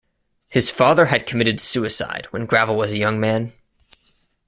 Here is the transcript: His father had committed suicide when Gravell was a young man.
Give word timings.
His 0.49 0.71
father 0.71 1.05
had 1.05 1.27
committed 1.27 1.59
suicide 1.59 2.25
when 2.31 2.47
Gravell 2.47 2.75
was 2.75 2.91
a 2.91 2.97
young 2.97 3.19
man. 3.19 3.53